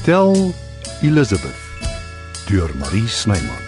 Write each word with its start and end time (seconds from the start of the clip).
Vertel 0.00 0.54
Elizabeth 1.02 1.60
deur 2.48 2.70
Marie 2.80 3.04
Snyman. 3.04 3.60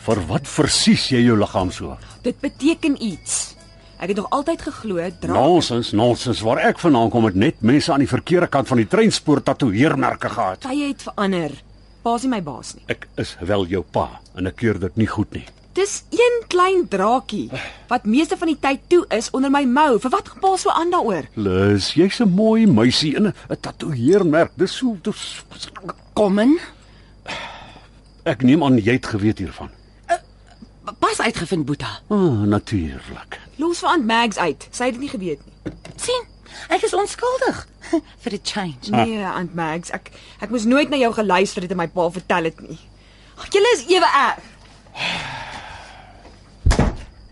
Vir 0.00 0.22
wat 0.30 0.48
versies 0.48 1.10
jy 1.12 1.20
jou 1.26 1.36
liggaam 1.36 1.68
so? 1.68 1.98
Dit 2.24 2.40
beteken 2.40 2.96
iets. 2.96 3.52
Ek 4.00 4.14
het 4.14 4.16
nog 4.16 4.32
altyd 4.32 4.64
geglo 4.64 5.04
dra 5.20 5.36
Nonsens, 5.36 5.92
nonsens. 5.92 6.40
Waar 6.40 6.64
ek 6.70 6.80
vandaan 6.80 7.12
kom 7.12 7.28
het 7.28 7.36
net 7.36 7.60
mense 7.60 7.92
aan 7.92 8.00
die 8.00 8.08
verkeerde 8.08 8.48
kant 8.48 8.72
van 8.72 8.80
die 8.80 8.88
treinspoor 8.88 9.44
tatoeëermerke 9.44 10.32
gehad. 10.32 10.64
tye 10.64 10.88
het 10.88 11.04
verander. 11.04 11.65
Pa's 12.06 12.22
nie 12.22 12.30
my 12.30 12.38
baas 12.38 12.68
nie. 12.76 12.84
Ek 12.92 13.08
is 13.18 13.32
wel 13.42 13.64
jou 13.66 13.80
pa 13.82 14.20
en 14.38 14.46
ek 14.46 14.60
keur 14.60 14.78
dit 14.78 14.98
nie 15.00 15.08
goed 15.10 15.32
nie. 15.34 15.42
Dis 15.74 16.04
een 16.14 16.36
klein 16.52 16.84
draakie 16.88 17.48
wat 17.90 18.06
meeste 18.06 18.38
van 18.38 18.52
die 18.52 18.60
tyd 18.62 18.84
toe 18.92 19.00
is 19.16 19.26
onder 19.34 19.50
my 19.50 19.64
mou. 19.66 19.98
Vir 20.04 20.12
wat 20.14 20.30
gepa 20.30 20.52
so 20.54 20.70
aan 20.70 20.94
daaroor? 20.94 21.26
Lis, 21.34 21.90
jy's 21.98 22.20
'n 22.22 22.30
mooi 22.30 22.66
meisie 22.66 23.16
in 23.16 23.26
'n 23.26 23.60
tatoeëermerk. 23.60 24.52
Dis 24.56 24.76
so 24.76 24.96
dis 25.02 25.42
Kom 26.14 26.38
in. 26.38 26.58
Ek 28.24 28.42
neem 28.42 28.62
aan 28.62 28.78
jy 28.78 28.92
het 28.92 29.06
geweet 29.06 29.38
hiervan. 29.38 29.70
Pas 30.98 31.20
uitgevind 31.20 31.66
Boeta. 31.66 32.00
Ah, 32.08 32.16
oh, 32.16 32.46
natuurlik. 32.46 33.40
Los 33.56 33.78
vir 33.78 33.88
Aunt 33.88 34.06
Mags 34.06 34.38
uit. 34.38 34.68
Sy 34.70 34.84
het 34.84 34.92
dit 34.92 35.00
nie 35.00 35.10
geweet 35.10 35.40
nie. 35.44 35.72
sien, 35.96 36.22
ek 36.68 36.82
is 36.82 36.94
onskuldig. 36.94 37.66
Vir 38.22 38.32
'n 38.32 38.40
change. 38.42 38.90
Nee, 38.90 39.22
Aunt 39.22 39.54
Mags, 39.54 39.90
ek 39.90 40.10
ek 40.40 40.50
moes 40.50 40.64
nooit 40.64 40.88
na 40.90 40.96
jou 40.96 41.12
geluister 41.14 41.62
het 41.62 41.70
en 41.70 41.76
my 41.76 41.88
pa 41.88 42.08
vertel 42.10 42.42
dit 42.50 42.60
nie. 42.68 42.78
Ag, 43.38 43.48
Julle 43.52 43.70
is 43.76 43.84
ewe 43.86 44.08
erg. 44.08 44.42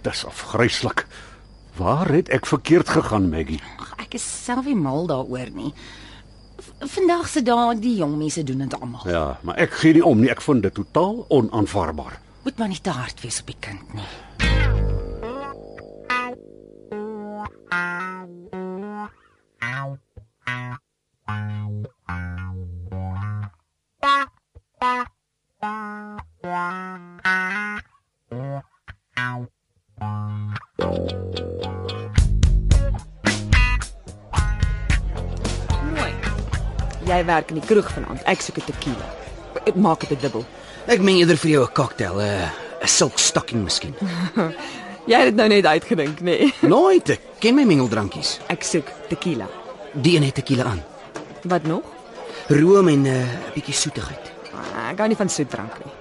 Dis 0.05 0.25
afgryslik. 0.28 1.06
Waar 1.77 2.08
het 2.12 2.28
ek 2.28 2.47
verkeerd 2.47 2.89
gegaan, 2.89 3.31
Maggie? 3.31 3.61
Ag, 3.81 3.94
ek 3.98 4.14
is 4.14 4.44
self 4.44 4.64
nie 4.69 4.77
mal 4.77 5.06
daaroor 5.06 5.50
nie. 5.50 5.72
Vandag 6.84 7.28
se 7.28 7.42
dae 7.42 7.75
die 7.81 7.97
jong 7.97 8.19
mense 8.19 8.44
doen 8.44 8.59
dit 8.59 8.77
almal. 8.81 9.09
Ja, 9.09 9.38
maar 9.42 9.56
ek 9.56 9.72
gee 9.81 9.92
nie 9.97 10.05
om 10.05 10.20
nie. 10.20 10.31
Ek 10.31 10.42
vind 10.44 10.62
dit 10.62 10.75
totaal 10.75 11.25
onaanvaarbaar. 11.28 12.20
Moet 12.44 12.59
maar 12.59 12.69
nie 12.69 12.81
te 12.81 12.91
hard 12.92 13.20
wees 13.25 13.41
op 13.41 13.47
die 13.47 13.56
kind 13.61 13.94
nie. 13.97 14.09
Mooi. 35.94 36.12
Jy 37.04 37.24
werk 37.24 37.48
in 37.48 37.60
die 37.60 37.64
kroeg 37.64 37.88
vanaand. 37.92 38.22
Ek 38.28 38.40
soek 38.44 38.58
'n 38.58 38.64
tequila. 38.68 39.08
Ek 39.64 39.74
maak 39.74 40.00
dit 40.00 40.10
'n 40.12 40.20
dubbel. 40.20 40.44
Ek 40.86 41.00
meng 41.00 41.16
eerder 41.16 41.36
vir 41.36 41.50
jou 41.50 41.64
'n 41.64 41.72
cocktail, 41.72 42.20
'n 42.20 42.50
'n 42.82 42.88
silk 42.88 43.18
stocking 43.18 43.64
miskien. 43.64 43.94
Jy 45.10 45.16
het 45.16 45.24
dit 45.24 45.36
nou 45.36 45.48
net 45.48 45.66
uitgedink, 45.66 46.20
nê? 46.20 46.38
Nee. 46.38 46.54
Nooit, 46.60 47.08
ek 47.08 47.20
ken 47.45 47.59
my 47.59 47.67
mengeldrankies. 47.69 48.39
Ek 48.48 48.64
soek 48.64 48.89
tequila. 49.10 49.44
Die 49.93 50.15
een 50.16 50.25
het 50.25 50.38
tequila 50.41 50.65
aan. 50.71 50.81
Wat 51.44 51.66
nog? 51.69 51.84
Room 52.49 52.88
en 52.88 53.03
'n 53.03 53.06
uh, 53.06 53.53
bietjie 53.55 53.75
soetigheid. 53.75 54.32
Ah, 54.55 54.91
Ek 54.93 54.99
hou 54.99 55.09
nie 55.09 55.16
van 55.16 55.28
soetdrank 55.28 55.72
nie. 55.84 55.93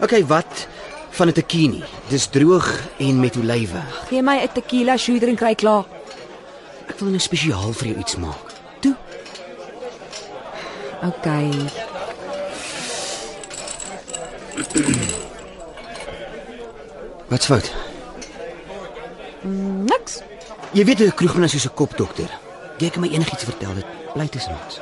Okay, 0.00 0.24
wat 0.26 0.66
van 1.10 1.28
'n 1.28 1.32
tequila? 1.32 1.86
Dis 2.08 2.26
droog 2.26 2.68
en 2.98 3.20
met 3.20 3.36
olywe. 3.36 3.82
Gee 4.08 4.22
my 4.22 4.36
'n 4.42 4.52
tequila 4.52 4.96
shooter 4.96 5.28
en 5.28 5.36
kry 5.36 5.54
klaar. 5.54 5.84
Ek 6.88 6.98
wil 6.98 7.08
nou 7.08 7.18
spesiaal 7.20 7.72
vir 7.72 7.86
jou 7.88 7.98
iets 7.98 8.16
maak. 8.16 8.52
Toe. 8.80 8.94
Okay. 11.02 11.50
Wat's 17.28 17.46
fout? 17.46 17.72
Niks. 19.88 20.22
Jy 20.72 20.84
weet 20.84 21.00
'n 21.00 21.12
kroegman 21.12 21.44
is 21.44 21.52
soos 21.52 21.66
'n 21.68 21.74
kopdokter. 21.74 22.30
Jy 22.78 22.90
kan 22.90 23.00
my 23.00 23.08
enigiets 23.08 23.44
vertel, 23.44 23.74
dit 23.74 23.86
bly 24.14 24.26
tussen 24.28 24.56
ons. 24.64 24.80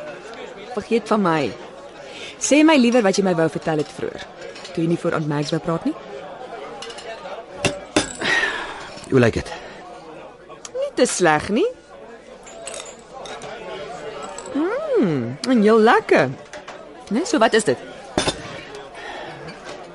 Vergeet 0.74 1.06
van 1.08 1.22
my. 1.22 1.52
Sê 2.38 2.64
my 2.64 2.76
liewer 2.76 3.02
wat 3.02 3.16
jy 3.16 3.24
my 3.24 3.34
wou 3.34 3.48
vertel 3.48 3.76
het 3.76 3.88
vroeër. 3.88 4.22
Toe 4.72 4.82
jy 4.82 4.88
nie 4.88 4.98
voor 4.98 5.12
Aunt 5.12 5.28
Mags 5.28 5.50
wou 5.50 5.60
praat 5.60 5.84
nie? 5.84 5.94
Hoe 9.10 9.20
lyk 9.20 9.34
dit? 9.34 9.52
Nie 10.74 10.92
te 10.94 11.06
sleg 11.06 11.48
nie. 11.48 11.66
Mmm, 14.54 15.38
en 15.48 15.62
jou 15.62 15.80
lekker. 15.80 16.30
Nee, 17.10 17.26
so 17.26 17.38
wat 17.38 17.54
is 17.54 17.64
dit? 17.64 17.78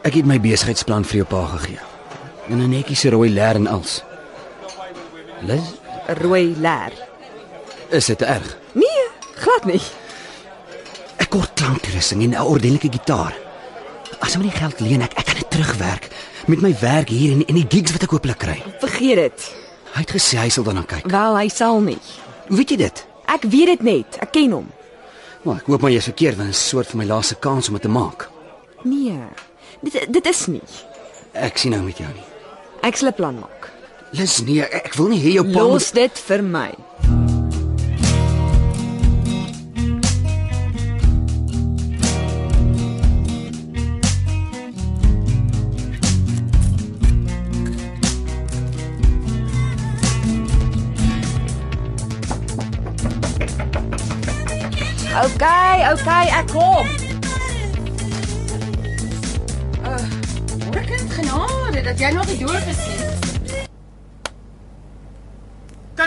Ek 0.03 0.13
het 0.13 0.25
my 0.25 0.39
besigheidsplan 0.39 1.05
vir 1.05 1.15
jou 1.15 1.25
pa 1.25 1.45
gegee. 1.45 1.79
En 2.49 2.61
'n 2.61 2.69
netjie 2.69 2.95
se 2.95 3.09
rooi 3.09 3.29
leer 3.29 3.55
en 3.55 3.67
als. 3.67 4.03
Lis, 5.41 5.73
Rooi 6.07 6.55
leer. 6.59 6.93
is 7.89 8.05
dit 8.05 8.21
erg? 8.21 8.57
Nee, 8.73 9.07
glad 9.35 9.65
nie. 9.65 9.81
Ek 11.17 11.29
kort 11.29 11.53
klanktoerusting 11.53 12.21
en 12.23 12.29
'n 12.29 12.41
ordentlike 12.41 12.91
gitaar. 12.91 13.33
As 14.19 14.33
jy 14.33 14.37
my 14.39 14.43
die 14.49 14.57
geld 14.59 14.79
leen, 14.79 15.01
ek 15.01 15.13
ek 15.17 15.25
kan 15.25 15.35
dit 15.35 15.49
terugwerk 15.49 16.07
met 16.47 16.61
my 16.61 16.75
werk 16.79 17.09
hier 17.09 17.31
en 17.31 17.45
en 17.45 17.55
die 17.55 17.65
gigs 17.69 17.91
wat 17.91 18.03
ek 18.03 18.09
hooplik 18.09 18.37
kry. 18.37 18.63
Vergeet 18.79 19.15
dit. 19.15 19.55
Hy 19.93 19.99
het 20.01 20.11
gesê 20.11 20.37
hy 20.37 20.49
sal 20.49 20.63
daarna 20.63 20.83
kyk. 20.83 21.05
Wel, 21.11 21.35
hy 21.37 21.47
sal 21.47 21.79
nie. 21.81 21.97
Hoe 22.47 22.57
weet 22.57 22.69
jy 22.69 22.77
dit? 22.77 23.05
Ek 23.25 23.41
weet 23.41 23.65
dit 23.67 23.81
net. 23.81 24.17
Ek 24.19 24.31
ken 24.31 24.51
hom. 24.51 24.71
Maar 25.43 25.55
ek 25.55 25.65
hoop 25.65 25.81
maar 25.81 25.91
jy's 25.91 26.03
verkeerd 26.03 26.35
want 26.37 26.47
dit 26.49 26.55
is 26.57 26.63
'n 26.65 26.69
soort 26.69 26.87
van 26.87 26.97
my 26.97 27.05
laaste 27.05 27.35
kans 27.35 27.67
om 27.67 27.73
dit 27.73 27.81
te 27.81 27.89
maak. 27.89 28.29
Nee. 28.83 29.19
Dit 29.81 30.13
dit 30.13 30.25
is 30.27 30.45
nie. 30.47 30.61
Ek 31.33 31.57
sien 31.57 31.71
nou 31.71 31.81
met 31.83 31.97
jou 31.97 32.09
nie. 32.13 32.23
Ek 32.81 32.95
sal 32.95 33.07
'n 33.09 33.13
plan 33.13 33.35
maak. 33.39 33.71
Lis 34.15 34.37
nee, 34.47 34.63
ek, 34.63 34.85
ek 34.87 34.93
wil 34.95 35.09
nie 35.11 35.19
hê 35.19 35.33
jou 35.35 35.43
pa 35.51 35.63
Los 35.67 35.89
dit 35.91 36.19
vir 36.29 36.39
my. 36.39 36.69
Okay, 55.25 55.83
okay, 55.91 56.25
ek 56.39 56.55
kom. 56.55 56.87
Morgen 60.71 61.09
genade 61.17 61.81
dat 61.83 61.99
jy 61.99 62.15
nog 62.15 62.27
nie 62.31 62.39
dood 62.45 62.94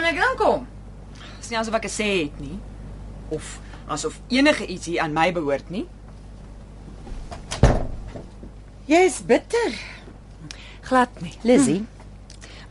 Ek 0.08 0.18
inkom? 0.24 0.64
Dis 1.38 1.50
nie 1.52 1.58
asof 1.60 1.76
ek 1.78 1.86
gesê 1.88 2.08
het 2.24 2.40
nie 2.40 2.56
of 3.34 3.58
asof 3.92 4.16
enige 4.32 4.64
iets 4.64 4.88
hier 4.88 5.02
aan 5.04 5.12
my 5.12 5.28
behoort 5.36 5.68
nie. 5.72 5.84
Jy 8.88 9.02
is 9.04 9.20
bitter. 9.20 9.76
Glad 10.88 11.20
nie. 11.20 11.34
Lizzie, 11.44 11.82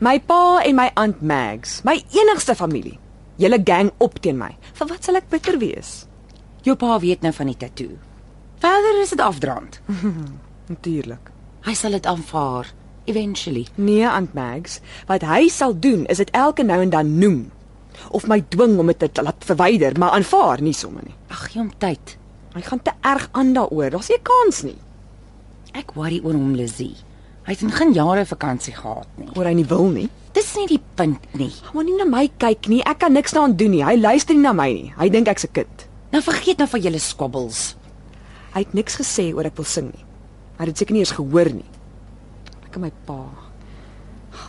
My 0.02 0.20
pa 0.22 0.62
en 0.62 0.76
my 0.78 0.92
aunt 0.94 1.22
Mags, 1.26 1.80
my 1.86 1.96
enigste 2.14 2.54
familie. 2.58 3.00
Julle 3.42 3.58
gang 3.66 3.90
op 4.02 4.20
teen 4.22 4.38
my. 4.38 4.52
Vir 4.78 4.90
wat 4.90 5.06
sal 5.06 5.18
ek 5.18 5.30
bitter 5.30 5.58
wees? 5.62 6.08
jou 6.68 6.76
pa 6.76 6.98
weet 7.00 7.24
nou 7.24 7.32
van 7.36 7.52
die 7.52 7.58
tatoe. 7.60 7.96
Verder 8.64 9.02
is 9.02 9.14
dit 9.14 9.22
afdraand. 9.24 9.80
Natuurlik. 10.72 11.32
Hy 11.68 11.74
sal 11.78 11.96
dit 11.98 12.08
aanvaar 12.10 12.70
eventually. 13.08 13.66
Nee, 13.76 14.06
aunt 14.08 14.34
Mags, 14.34 14.80
wat 15.08 15.26
hy 15.28 15.48
sal 15.48 15.74
doen 15.80 16.06
is 16.12 16.18
dit 16.18 16.32
elke 16.32 16.64
nou 16.64 16.82
en 16.82 16.90
dan 16.94 17.18
noem 17.20 17.52
of 18.14 18.28
my 18.30 18.40
dwing 18.54 18.78
om 18.80 18.92
dit 18.92 19.14
te 19.14 19.24
laat 19.26 19.44
verwyder, 19.48 19.98
maar 19.98 20.14
aanvaar 20.16 20.62
nie 20.62 20.74
sommer 20.74 21.04
nie. 21.04 21.16
Ag, 21.34 21.48
gee 21.50 21.62
hom 21.62 21.72
tyd. 21.82 22.18
Hy 22.54 22.62
gaan 22.66 22.82
te 22.82 22.94
erg 23.02 23.30
aan 23.38 23.54
daaroor. 23.54 23.90
Daar's 23.94 24.10
nie 24.10 24.18
'n 24.18 24.24
kans 24.24 24.62
nie. 24.64 24.78
Ek 25.74 25.94
worry 25.94 26.22
oor 26.24 26.34
hom, 26.34 26.56
Lizzie. 26.56 26.96
Hy 27.46 27.54
het 27.54 27.62
in 27.62 27.72
geen 27.72 27.94
jare 27.94 28.26
vakansie 28.26 28.74
gehad 28.74 29.08
nie. 29.18 29.30
Oor 29.36 29.46
hy 29.46 29.54
nie 29.54 29.66
wil 29.66 29.88
nie. 29.88 30.10
Dis 30.34 30.56
nie 30.56 30.68
die 30.68 30.82
punt 30.96 31.20
nie. 31.34 31.52
Hou 31.72 31.84
nie 31.84 31.96
na 31.96 32.06
my 32.06 32.30
kyk 32.38 32.68
nie. 32.68 32.82
Ek 32.84 33.00
kan 33.00 33.14
niks 33.14 33.32
daaraan 33.32 33.56
doen 33.56 33.72
nie. 33.72 33.84
Hy 33.84 33.96
luister 33.96 34.36
nie 34.36 34.44
na 34.44 34.54
my 34.54 34.68
nie. 34.74 34.94
Hy 34.98 35.10
dink 35.10 35.28
ek's 35.28 35.46
'n 35.46 35.52
kind. 35.54 35.88
Nou 36.12 36.22
vergeet 36.22 36.58
nou 36.58 36.68
van 36.68 36.82
julle 36.82 37.00
skobbels. 37.00 37.76
Hy 38.54 38.60
het 38.60 38.74
niks 38.74 38.96
gesê 38.98 39.34
oor 39.34 39.46
ek 39.46 39.56
wil 39.56 39.66
sing 39.66 39.92
nie. 39.94 40.06
Hy 40.58 40.66
het 40.66 40.68
dit 40.68 40.78
seker 40.78 40.94
nie 40.94 41.00
eens 41.00 41.12
gehoor 41.12 41.54
nie. 41.54 41.70
En 42.78 42.84
my 42.86 42.92
pa. 43.08 43.24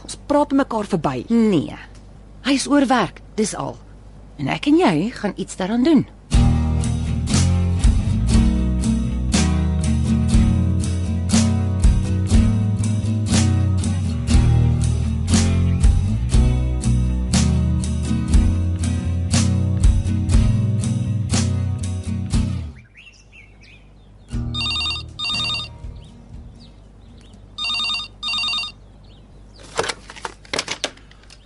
Ons 0.04 0.18
praat 0.28 0.52
mekaar 0.52 0.84
verby. 0.84 1.22
Nee. 1.32 1.76
Hy 2.44 2.54
is 2.58 2.66
oorwerk, 2.68 3.22
dis 3.40 3.54
al. 3.56 3.78
En 4.36 4.50
ek 4.52 4.68
en 4.68 4.76
jy 4.76 5.08
gaan 5.16 5.32
iets 5.40 5.56
daaraan 5.56 5.86
doen. 5.86 6.02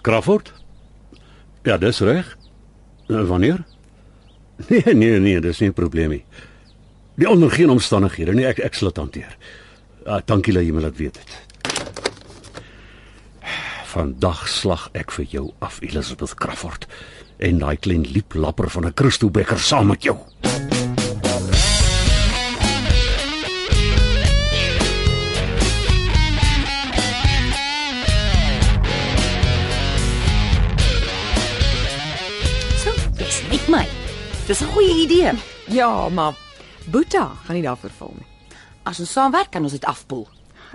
Crawford? 0.02 0.52
Ja, 1.62 1.78
dis 1.78 2.00
reg. 2.00 2.37
Uh, 3.08 3.25
wanneer? 3.26 3.64
Nee, 4.69 4.94
nee, 4.94 5.19
nee, 5.19 5.40
dis 5.40 5.58
nie 5.58 5.69
'n 5.69 5.75
probleem 5.75 6.10
nie. 6.10 6.25
Die 7.19 7.28
onder 7.28 7.50
geen 7.50 7.70
omstandighede 7.70 8.34
nie, 8.34 8.46
ek 8.46 8.58
ek 8.58 8.75
sal 8.75 8.88
dit 8.88 8.96
hanteer. 9.00 9.37
Ah, 10.06 10.20
dankie 10.25 10.52
dat 10.54 10.62
jy 10.62 10.72
my 10.72 10.82
laat 10.82 10.96
weet 10.96 11.19
het. 11.19 11.32
Vandag 13.93 14.49
slag 14.49 14.88
ek 14.93 15.10
vir 15.10 15.25
jou 15.25 15.52
af, 15.58 15.81
Elizabeth 15.82 16.34
Crawford. 16.34 16.87
En 17.38 17.58
daai 17.58 17.76
klein 17.76 18.06
lieplapper 18.06 18.70
van 18.70 18.87
'n 18.87 18.94
Christo 18.94 19.31
Becker 19.31 19.58
saam 19.58 19.87
met 19.87 20.02
jou. 20.02 20.16
Dis 34.52 34.60
'n 34.60 34.72
goeie 34.72 35.02
idee. 35.02 35.32
Ja, 35.66 36.08
maar 36.08 36.34
Boeta 36.90 37.32
gaan 37.44 37.54
nie 37.54 37.62
daarvoor 37.62 37.90
val 37.90 38.14
nie. 38.14 38.26
As 38.82 39.00
ons 39.00 39.12
saamwerk 39.12 39.50
kan 39.50 39.62
ons 39.62 39.72
dit 39.72 39.84
afpoel. 39.84 40.28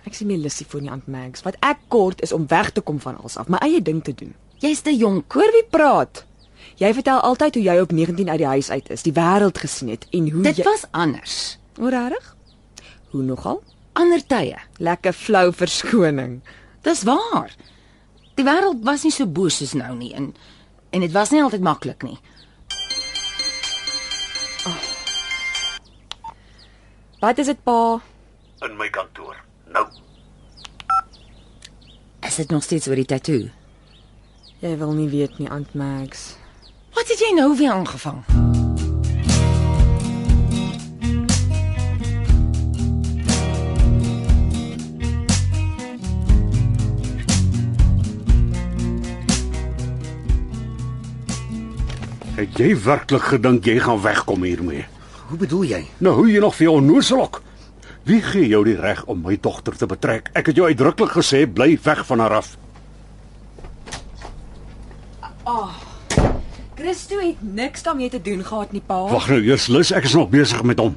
Ek 0.04 0.14
sien 0.14 0.28
nie 0.28 0.38
lusie 0.38 0.66
vir 0.66 0.82
nie 0.82 0.90
Aunt 0.90 1.08
Mags. 1.08 1.42
Wat 1.42 1.56
ek 1.60 1.78
kort 1.88 2.22
is 2.22 2.32
om 2.32 2.48
weg 2.48 2.72
te 2.72 2.82
kom 2.82 3.00
van 3.00 3.18
alles 3.18 3.38
af, 3.38 3.48
my 3.48 3.58
eie 3.58 3.82
ding 3.82 4.04
te 4.04 4.14
doen. 4.14 4.34
Jy's 4.58 4.82
te 4.82 4.96
jonk. 4.98 5.34
Hoor 5.34 5.52
wie 5.52 5.66
praat? 5.70 6.26
Jy 6.76 6.94
vertel 6.94 7.20
altyd 7.20 7.54
hoe 7.54 7.64
jy 7.64 7.80
op 7.80 7.92
19 7.92 8.30
uit 8.30 8.38
die 8.38 8.48
huis 8.48 8.70
uit 8.70 8.90
is, 8.90 9.02
die 9.02 9.14
wêreld 9.14 9.58
gesien 9.58 9.90
het 9.90 10.08
en 10.10 10.30
hoe 10.30 10.44
Dit 10.44 10.56
jy 10.56 10.64
was 10.64 10.86
anders. 10.92 11.60
Hoe 11.76 11.90
regtig? 11.90 12.36
Hoe 13.10 13.24
nogal? 13.24 13.64
Ander 13.94 14.26
tye. 14.26 14.58
Lekker 14.78 15.14
flou 15.14 15.54
verskoning. 15.54 16.42
Dis 16.82 17.04
waar. 17.04 17.56
Die 18.34 18.46
wêreld 18.46 18.82
was 18.82 19.04
nie 19.04 19.12
so 19.12 19.26
boos 19.26 19.58
soos 19.58 19.74
nou 19.74 19.96
nie 19.96 20.14
en 20.14 20.36
en 20.90 21.00
dit 21.02 21.12
was 21.12 21.30
nie 21.30 21.44
altyd 21.44 21.62
maklik 21.62 22.04
nie. 22.04 22.18
Wat 27.20 27.38
is 27.38 27.46
dit 27.46 27.64
pa? 27.64 27.98
In 28.62 28.76
my 28.78 28.90
kantoor. 28.90 29.36
Nou. 29.74 29.88
Is 32.20 32.36
dit 32.36 32.50
nog 32.50 32.64
steeds 32.64 32.88
oor 32.88 32.96
die 32.96 33.06
tatoe? 33.06 33.50
Jy 34.62 34.78
wil 34.78 34.92
nie 34.94 35.10
weet 35.10 35.40
nie 35.42 35.50
Aunt 35.50 35.74
Mags. 35.74 36.36
Wat 36.94 37.10
het 37.10 37.18
jy 37.18 37.32
nou 37.34 37.56
weer 37.58 37.72
aangevang? 37.74 38.22
Het 52.38 52.62
jy 52.62 52.70
werklik 52.86 53.26
gedink 53.34 53.66
jy 53.66 53.80
gaan 53.82 54.02
wegkom 54.06 54.46
hiermee? 54.46 54.86
Hoe 55.28 55.38
bedoel 55.38 55.64
jy? 55.64 55.82
Nou 55.98 56.16
hoe 56.16 56.30
jy 56.32 56.40
nog 56.40 56.56
vir 56.56 56.70
jou 56.70 56.78
onnoselok. 56.80 57.42
Wie 58.08 58.22
gee 58.24 58.48
jou 58.48 58.64
die 58.64 58.78
reg 58.80 59.04
om 59.12 59.20
my 59.26 59.36
dogter 59.42 59.76
te 59.76 59.86
betrek? 59.86 60.30
Ek 60.34 60.48
het 60.48 60.56
jou 60.56 60.68
uitdruklik 60.68 61.12
gesê 61.18 61.44
bly 61.48 61.76
weg 61.84 62.06
van 62.08 62.24
haar 62.24 62.40
af. 62.40 62.56
Christo 66.78 67.20
het 67.20 67.42
niks 67.42 67.84
daarmee 67.84 68.10
te 68.10 68.22
doen 68.22 68.44
gehad 68.46 68.72
nie 68.72 68.82
pa. 68.86 69.02
Wag 69.12 69.28
nou 69.32 69.40
eers, 69.44 69.68
Lus, 69.68 69.92
ek 69.92 70.06
is 70.08 70.14
nog 70.16 70.30
besig 70.30 70.62
met 70.64 70.80
hom. 70.80 70.94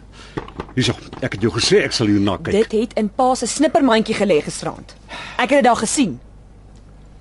Hierso, 0.77 0.94
ek 1.25 1.35
het 1.35 1.47
jou 1.47 1.50
gesê 1.55 1.81
ek 1.87 1.94
sal 1.97 2.11
hierna 2.12 2.37
kyk. 2.38 2.53
Dit 2.55 2.75
het 2.77 2.93
in 3.00 3.09
pa 3.17 3.32
se 3.35 3.49
snippermandjie 3.50 4.15
gelê 4.15 4.41
gisterand. 4.44 4.94
Ek 5.41 5.49
het 5.49 5.56
dit 5.59 5.67
daar 5.67 5.81
gesien. 5.81 6.19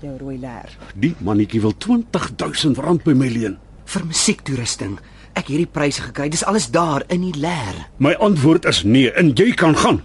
Jou 0.04 0.12
rooi 0.20 0.36
leer. 0.38 0.76
Die 0.94 1.14
mannetjie 1.18 1.62
wil 1.64 1.74
20000 1.76 2.78
rand 2.78 3.02
by 3.06 3.16
my 3.16 3.30
leen. 3.32 3.56
Vir 3.90 4.06
musiektoerusting. 4.06 5.00
Ek 5.38 5.50
hierdie 5.50 5.68
pryse 5.70 6.02
gekry. 6.02 6.28
Dis 6.32 6.44
alles 6.44 6.70
daar 6.74 7.04
in 7.08 7.24
die 7.28 7.36
leer. 7.38 7.86
My 8.02 8.14
antwoord 8.18 8.66
is 8.70 8.82
nee 8.84 9.10
en 9.12 9.32
jy 9.38 9.52
kan 9.58 9.76
gaan. 9.78 10.02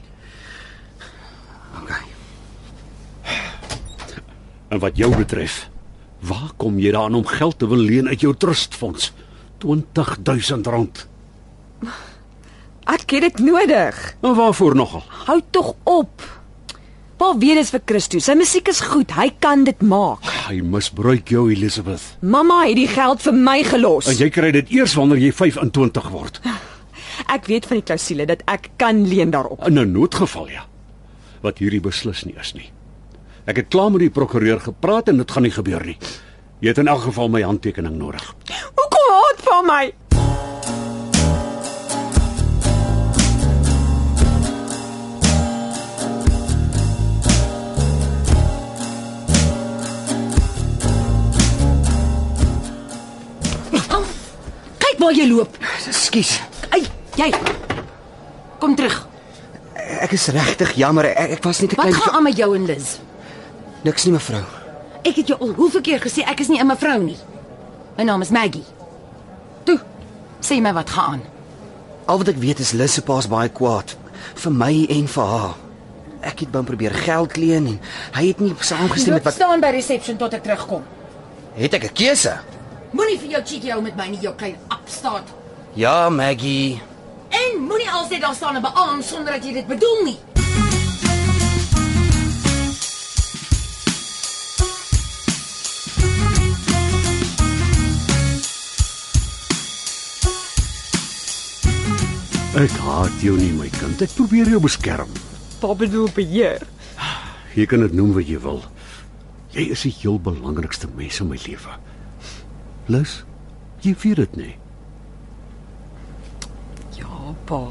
OK. 1.82 1.94
En 4.70 4.82
wat 4.84 4.98
jou 4.98 5.12
betref, 5.16 5.66
waar 6.26 6.52
kom 6.58 6.80
jy 6.82 6.92
daaraan 6.92 7.22
om 7.22 7.28
geld 7.30 7.60
te 7.60 7.70
wil 7.70 7.82
leen 7.82 8.08
uit 8.08 8.22
jou 8.22 8.34
trustfonds? 8.38 9.12
20000 9.64 10.68
rand. 10.68 11.06
Ek 12.86 13.10
het 13.16 13.22
dit 13.22 13.40
nodig. 13.48 13.98
En 14.22 14.36
waarvoor 14.38 14.76
nogal? 14.76 15.04
Hou 15.26 15.40
tog 15.50 15.74
op. 15.84 16.22
Pa 17.26 17.32
weet 17.42 17.58
dit 17.58 17.70
vir 17.74 17.82
Christo. 17.90 18.20
Sy 18.22 18.36
musiek 18.38 18.68
is 18.70 18.80
goed. 18.86 19.10
Hy 19.18 19.32
kan 19.42 19.64
dit 19.66 19.80
maak. 19.82 20.22
Hy 20.46 20.60
misbruik 20.62 21.32
jou, 21.34 21.48
Elizabeth. 21.50 22.04
Mamma 22.22 22.60
het 22.68 22.78
die 22.78 22.86
geld 22.92 23.24
vir 23.26 23.34
my 23.34 23.56
gelos. 23.66 24.06
En 24.12 24.20
jy 24.20 24.28
kry 24.30 24.52
dit 24.54 24.70
eers 24.76 24.94
wanneer 24.94 25.24
jy 25.24 25.32
25 25.34 26.12
word. 26.14 26.38
Ek 27.36 27.50
weet 27.50 27.66
van 27.66 27.80
die 27.80 27.86
klousule 27.88 28.28
dat 28.30 28.44
ek 28.52 28.70
kan 28.78 29.02
leen 29.10 29.34
daarop. 29.34 29.66
In 29.66 29.80
'n 29.82 29.96
noodgeval 29.96 30.52
ja. 30.54 30.68
Wat 31.42 31.58
hierdie 31.64 31.82
beslis 31.82 32.28
nie 32.30 32.36
is 32.38 32.54
nie. 32.54 32.70
Ek 33.50 33.58
het 33.58 33.74
klaar 33.74 33.90
met 33.90 34.06
die 34.06 34.14
prokureur 34.14 34.62
gepraat 34.62 35.10
en 35.10 35.18
dit 35.18 35.32
gaan 35.32 35.50
nie 35.50 35.56
gebeur 35.58 35.82
nie. 35.86 35.98
Jy 36.62 36.68
het 36.76 36.78
in 36.78 36.88
elk 36.88 37.08
geval 37.10 37.30
my 37.30 37.42
handtekening 37.42 37.98
nodig. 37.98 38.36
Hoekom 38.78 39.10
haat 39.18 39.42
pa 39.42 39.62
my? 39.66 39.94
Waar 55.06 55.18
jy 55.18 55.28
loop. 55.30 55.58
Ekskuus. 55.86 56.40
Ai, 56.74 56.82
jy. 57.20 57.30
Kom 58.62 58.76
terug. 58.78 59.04
Ek 60.02 60.16
is 60.18 60.28
regtig 60.34 60.74
jammer. 60.80 61.12
Ek, 61.12 61.38
ek 61.38 61.44
was 61.46 61.62
net 61.62 61.74
'n 61.74 61.76
Wat 61.76 61.86
klein 61.86 62.02
gaan 62.02 62.16
aan 62.16 62.24
met 62.24 62.38
jou 62.38 62.56
en 62.56 62.66
Liz? 62.66 62.98
Niks 63.84 64.06
nie 64.06 64.14
mevrou. 64.14 64.44
Ek 65.04 65.16
het 65.16 65.28
jou 65.28 65.38
al 65.40 65.54
hoeveel 65.54 65.82
keer 65.82 66.02
gesê 66.02 66.26
ek 66.26 66.40
is 66.40 66.48
nie 66.48 66.60
'n 66.60 66.68
mevrou 66.68 67.04
nie. 67.04 67.18
My 67.98 68.04
naam 68.04 68.22
is 68.22 68.30
Maggie. 68.30 68.66
Toe, 69.64 69.80
sê 70.42 70.62
my 70.62 70.74
wat 70.74 70.90
gaan 70.90 71.12
aan. 71.12 71.22
Al 72.06 72.18
wat 72.18 72.28
ek 72.28 72.38
weet 72.38 72.60
is 72.60 72.72
Lis 72.72 72.94
se 72.94 73.02
pa's 73.02 73.28
baie 73.28 73.50
kwaad 73.50 73.96
vir 74.36 74.52
my 74.52 74.86
en 74.90 75.08
vir 75.08 75.24
haar. 75.24 75.56
Ek 76.22 76.40
het 76.40 76.50
hom 76.54 76.66
probeer 76.66 76.94
geld 76.94 77.38
leen 77.38 77.68
en 77.68 77.80
hy 78.14 78.28
het 78.28 78.40
nie 78.40 78.56
saamgestem 78.60 79.14
met 79.14 79.24
wat 79.24 79.34
staan 79.34 79.60
by 79.60 79.70
reception 79.70 80.18
tot 80.18 80.34
ek 80.34 80.44
terugkom. 80.44 80.84
Het 81.54 81.74
ek 81.74 81.84
'n 81.84 81.94
keuse? 81.94 82.40
Moenie 82.96 83.18
vir 83.20 83.30
jou 83.30 83.42
cheeky 83.44 83.70
hou 83.70 83.82
met 83.82 83.96
my 83.96 84.08
nie, 84.08 84.20
jou 84.24 84.34
klein 84.36 84.56
apstaat. 84.86 85.34
Ja, 85.74 86.10
Maggie. 86.10 86.82
En 87.30 87.62
moenie 87.62 87.90
alsyd 87.90 88.22
daar 88.22 88.36
staan 88.36 88.56
en 88.56 88.62
beaam 88.62 89.02
sonder 89.02 89.34
dat 89.34 89.46
jy 89.46 89.54
dit 89.54 89.68
bedoel 89.68 90.02
nie. 90.04 90.18
Ek 102.56 102.72
haat 102.80 103.16
jou 103.20 103.34
nie, 103.36 103.52
my 103.52 103.68
kind. 103.82 104.00
Ek 104.06 104.14
probeer 104.16 104.48
jou 104.48 104.62
beskerm. 104.64 105.10
Pa 105.60 105.74
bedoel 105.76 106.08
beheer. 106.16 106.62
Jy 107.56 107.66
kan 107.72 107.82
dit 107.84 107.98
noem 107.98 108.14
wat 108.16 108.30
jy 108.30 108.38
wil. 108.40 108.62
Jy 109.56 109.72
is 109.74 109.84
die 109.88 109.92
heel 109.98 110.22
belangrikste 110.22 110.88
mens 110.94 111.20
in 111.24 111.32
my 111.34 111.40
lewe. 111.48 111.76
Lus, 112.88 113.24
jy 113.82 113.96
weet 114.04 114.22
dit 114.22 114.40
nie. 114.40 114.54
Pa. 117.46 117.62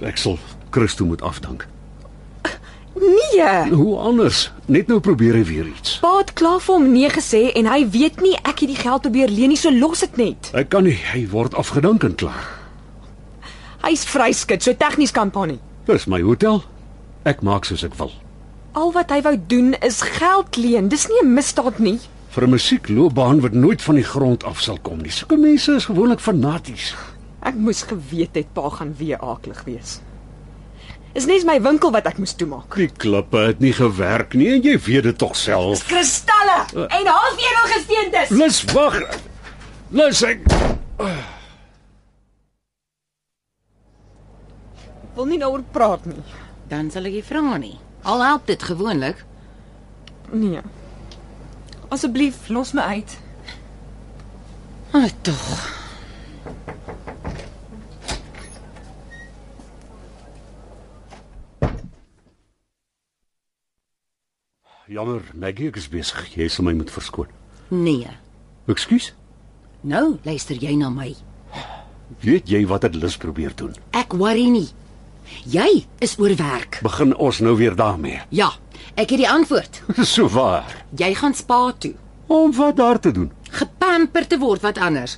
Ek 0.00 0.16
sal 0.16 0.38
Christo 0.70 1.04
moet 1.04 1.22
afdank. 1.22 1.66
Nee. 2.94 3.72
Hoe 3.72 3.96
anders? 3.98 4.52
Net 4.66 4.86
nou 4.86 5.00
probeer 5.00 5.34
hy 5.34 5.44
weer 5.44 5.66
iets. 5.66 5.98
Pa 6.02 6.18
het 6.20 6.32
klaar 6.38 6.60
vir 6.62 6.74
hom 6.74 6.90
nee 6.92 7.08
gesê 7.10 7.48
en 7.58 7.66
hy 7.66 7.80
weet 7.90 8.20
nie 8.22 8.34
ek 8.42 8.62
het 8.62 8.70
die 8.70 8.78
geld 8.78 9.02
probeer 9.06 9.32
leen 9.32 9.50
nie, 9.54 9.58
so 9.58 9.72
los 9.74 10.04
dit 10.04 10.16
net. 10.20 10.50
Ek 10.54 10.70
kan 10.70 10.86
nie, 10.86 10.96
hy 11.12 11.24
word 11.32 11.56
afgedank 11.58 12.06
en 12.06 12.14
klaar. 12.14 12.46
Hy's 13.84 14.04
vryskut, 14.08 14.62
so 14.62 14.72
tegnies 14.78 15.12
kan 15.12 15.32
pa 15.34 15.44
nie. 15.50 15.58
Dis 15.88 16.06
my 16.08 16.22
hotel. 16.24 16.62
Ek 17.28 17.42
maak 17.44 17.66
soos 17.68 17.84
ek 17.84 17.96
wil. 17.98 18.12
Al 18.78 18.92
wat 18.94 19.10
hy 19.14 19.20
wou 19.26 19.34
doen 19.50 19.74
is 19.86 20.00
geld 20.02 20.56
leen. 20.56 20.88
Dis 20.88 21.08
nie 21.08 21.20
'n 21.22 21.34
misdaad 21.34 21.78
nie. 21.78 21.98
Vir 22.30 22.44
'n 22.44 22.50
musiekloopbaan 22.50 23.40
wat 23.40 23.52
nooit 23.52 23.82
van 23.82 23.94
die 23.94 24.04
grond 24.04 24.44
af 24.44 24.60
sal 24.60 24.78
kom 24.82 25.02
nie. 25.02 25.10
Sulke 25.10 25.36
mense 25.36 25.74
is 25.74 25.84
gewoonlik 25.84 26.20
fanaties. 26.20 26.94
Ek 27.44 27.56
moes 27.60 27.82
geweet 27.84 28.34
het 28.38 28.52
pa 28.56 28.70
gaan 28.72 28.94
weer 28.96 29.20
aaklig 29.20 29.60
wees. 29.68 29.98
Is 31.14 31.28
net 31.30 31.44
my 31.46 31.60
winkel 31.62 31.92
wat 31.94 32.08
ek 32.10 32.16
moes 32.18 32.32
toemaak. 32.34 32.74
Die 32.74 32.88
klippe 32.90 33.44
het 33.50 33.60
nie 33.62 33.74
gewerk 33.76 34.32
nie 34.34 34.48
en 34.56 34.64
jy 34.64 34.78
weet 34.86 35.04
dit 35.10 35.18
tog 35.20 35.36
self. 35.38 35.84
Kristalle 35.86 36.56
en 36.88 37.10
halfedelgesteentes. 37.10 38.32
Lus, 38.34 38.62
wag. 38.72 38.96
Lus 39.94 40.24
ek 40.26 40.42
Wil 45.14 45.28
nie 45.30 45.38
daaroor 45.38 45.62
praat 45.70 46.08
nie. 46.10 46.24
Dan 46.66 46.88
sal 46.90 47.06
ek 47.06 47.20
nie 47.20 47.26
vra 47.28 47.58
nie. 47.62 47.76
Al 48.02 48.24
help 48.24 48.48
dit 48.50 48.62
gewoonlik. 48.66 49.20
Nee. 50.34 50.64
Asseblief, 51.94 52.48
los 52.50 52.72
my 52.74 52.88
uit. 52.96 53.14
Ah, 54.90 55.06
tog. 55.22 55.83
Jammer, 64.84 65.22
Maggie, 65.32 65.70
ek 65.70 65.78
is 65.80 65.86
besig. 65.88 66.26
Jy 66.36 66.44
sal 66.52 66.66
my 66.66 66.74
moet 66.76 66.90
verskoon. 66.92 67.30
Nee. 67.72 68.10
Ekskuus. 68.68 69.14
Nou 69.80 70.18
luister 70.26 70.58
jy 70.60 70.74
na 70.76 70.90
my. 70.92 71.06
Weet 72.20 72.50
jy 72.52 72.60
wat 72.68 72.84
het 72.84 72.98
Lis 73.00 73.16
probeer 73.16 73.54
doen? 73.56 73.72
Ek 73.96 74.12
worry 74.20 74.44
nie. 74.52 74.66
Jy 75.48 75.86
is 76.04 76.18
oor 76.20 76.36
werk. 76.36 76.82
Begin 76.84 77.16
ons 77.16 77.40
nou 77.40 77.54
weer 77.56 77.72
daarmee. 77.80 78.20
Ja, 78.28 78.50
ek 78.92 79.16
het 79.16 79.22
die 79.24 79.30
antwoord. 79.30 79.80
so 80.14 80.28
waar. 80.28 80.68
Jy 81.00 81.14
gaan 81.16 81.32
spa 81.32 81.62
toe. 81.80 81.94
Om 82.28 82.52
wat 82.60 82.76
daar 82.76 83.00
te 83.00 83.16
doen? 83.16 83.32
Gepamper 83.56 84.28
te 84.28 84.36
word 84.42 84.68
wat 84.68 84.76
anders. 84.84 85.16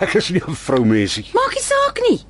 Ek 0.00 0.16
is 0.16 0.32
nie 0.32 0.40
'n 0.40 0.56
vroumensie. 0.56 1.28
Maak 1.36 1.52
nie 1.52 1.66
saak 1.68 2.00
nie. 2.08 2.20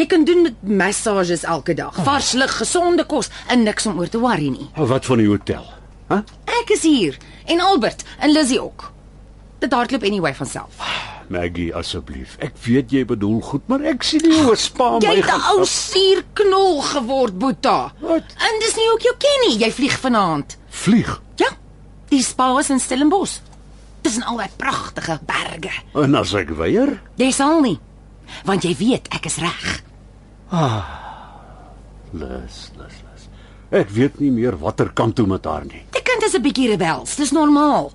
Jy 0.00 0.06
kan 0.06 0.24
doen 0.24 0.42
met 0.42 0.56
massages 0.62 1.44
elke 1.44 1.74
dag, 1.74 1.92
vars 2.04 2.32
lug, 2.32 2.56
gesonde 2.56 3.04
kos 3.04 3.28
en 3.50 3.62
niks 3.62 3.84
om 3.86 3.98
oor 3.98 4.08
te 4.08 4.18
worry 4.18 4.48
nie. 4.48 4.70
Wat 4.76 5.04
van 5.04 5.18
die 5.18 5.28
hotel? 5.28 5.76
Hæ? 6.08 6.14
Huh? 6.14 6.22
Ek 6.62 6.70
is 6.72 6.82
hier 6.82 7.16
en 7.46 7.60
Albert 7.60 8.04
en 8.18 8.32
Lizzie 8.32 8.60
ook. 8.62 8.90
Dit 9.58 9.72
hardloop 9.72 10.02
anyway 10.02 10.34
van 10.34 10.46
self. 10.46 10.78
Maggie, 11.34 11.74
asseblief. 11.76 12.36
Ek 12.40 12.54
weet 12.64 12.90
jy 12.94 13.02
bedoel 13.04 13.40
goed, 13.44 13.66
maar 13.68 13.82
ek 13.84 14.02
sien 14.06 14.22
nie 14.24 14.38
hoe 14.46 14.56
spa 14.56 14.94
Jy 15.02 15.08
my 15.10 15.16
het 15.18 15.26
'n 15.26 15.28
gaan 15.28 15.58
ou 15.58 15.64
suurknol 15.68 16.80
geword, 16.82 17.38
Boeta. 17.38 17.92
Wat? 18.00 18.24
En 18.48 18.60
dis 18.64 18.74
nie 18.76 18.88
ook 18.92 19.02
jou 19.04 19.14
ken 19.18 19.40
nie. 19.48 19.58
Jy 19.58 19.70
vlieg 19.72 19.98
vanaand. 20.00 20.56
vlieg. 20.70 21.20
Ja. 21.36 21.48
Die 22.08 22.22
spa 22.22 22.58
is 22.58 22.70
in 22.70 22.80
Stellenbosch. 22.80 23.40
Tussen 24.00 24.22
al 24.22 24.36
daai 24.36 24.48
pragtige 24.56 25.18
berge. 25.26 25.72
En 25.94 26.14
as 26.14 26.32
ek 26.34 26.48
weier? 26.56 27.00
Jy 27.16 27.30
sal 27.30 27.60
nie. 27.60 27.78
Want 28.44 28.62
jy 28.62 28.74
weet 28.76 29.08
ek 29.12 29.26
is 29.26 29.36
reg. 29.36 29.82
Lus, 32.12 32.70
lus, 32.78 32.96
lus. 33.04 33.28
Ek 33.70 33.90
weet 33.90 34.20
nie 34.20 34.30
meer 34.30 34.56
watter 34.58 34.88
kant 34.94 35.16
toe 35.16 35.26
met 35.26 35.44
haar 35.44 35.64
nie. 35.68 35.82
Is 36.28 36.34
'n 36.36 36.42
bietjie 36.44 36.68
rebels. 36.68 37.16
Dis 37.16 37.30
normaal. 37.32 37.86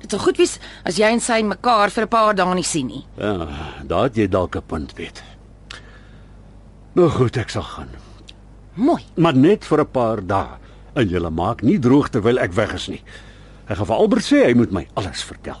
Dit 0.00 0.10
sal 0.10 0.20
goed 0.24 0.38
wees 0.40 0.58
as 0.88 0.96
jy 0.96 1.10
en 1.12 1.20
sy 1.20 1.42
mekaar 1.44 1.90
vir 1.90 2.04
'n 2.04 2.08
paar 2.08 2.34
dae 2.34 2.54
nie 2.54 2.64
sien 2.64 2.86
nie. 2.86 3.04
Ja, 3.18 3.48
daar 3.84 4.04
het 4.04 4.16
jy 4.16 4.28
dalk 4.28 4.56
'n 4.56 4.62
punt, 4.66 4.94
weet. 4.96 5.22
Nou 6.94 7.10
goed, 7.10 7.36
ek 7.36 7.50
sal 7.50 7.62
gaan. 7.62 7.88
Mooi. 8.74 9.02
Maar 9.16 9.34
net 9.34 9.64
vir 9.64 9.80
'n 9.80 9.90
paar 9.90 10.26
dae. 10.26 10.56
En 10.94 11.08
jy 11.08 11.20
maak 11.28 11.62
nie 11.62 11.78
droog 11.78 12.08
terwyl 12.08 12.38
ek 12.38 12.52
weg 12.52 12.72
is 12.72 12.88
nie. 12.88 13.02
Ek 13.68 13.76
gaan 13.76 13.86
vir 13.86 13.96
Albert 13.96 14.24
sê 14.24 14.44
hy 14.46 14.54
moet 14.54 14.72
my 14.72 14.88
alles 14.94 15.22
vertel. 15.22 15.60